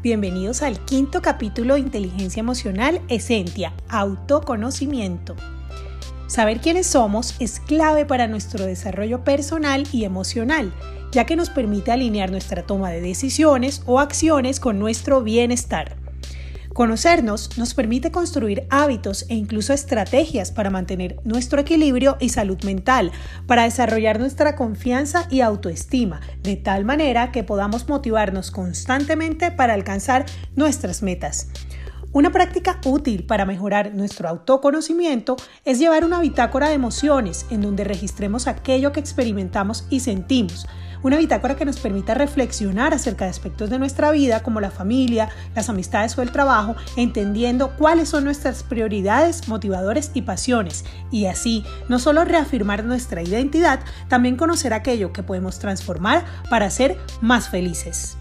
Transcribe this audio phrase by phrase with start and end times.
[0.00, 5.34] Bienvenidos al quinto capítulo de Inteligencia Emocional Esentia, Autoconocimiento.
[6.28, 10.72] Saber quiénes somos es clave para nuestro desarrollo personal y emocional,
[11.10, 15.96] ya que nos permite alinear nuestra toma de decisiones o acciones con nuestro bienestar.
[16.78, 23.10] Conocernos nos permite construir hábitos e incluso estrategias para mantener nuestro equilibrio y salud mental,
[23.48, 30.24] para desarrollar nuestra confianza y autoestima, de tal manera que podamos motivarnos constantemente para alcanzar
[30.54, 31.48] nuestras metas.
[32.10, 37.84] Una práctica útil para mejorar nuestro autoconocimiento es llevar una bitácora de emociones en donde
[37.84, 40.66] registremos aquello que experimentamos y sentimos.
[41.02, 45.28] Una bitácora que nos permita reflexionar acerca de aspectos de nuestra vida como la familia,
[45.54, 50.86] las amistades o el trabajo, entendiendo cuáles son nuestras prioridades, motivadores y pasiones.
[51.10, 56.96] Y así, no solo reafirmar nuestra identidad, también conocer aquello que podemos transformar para ser
[57.20, 58.16] más felices.